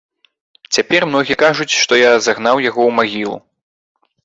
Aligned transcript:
Цяпер 0.77 1.01
многія 1.09 1.37
кажуць, 1.43 1.69
што 1.81 1.93
я 2.03 2.09
загнаў 2.27 2.65
яго 2.69 2.81
ў 2.89 2.99
магілу. 3.03 3.37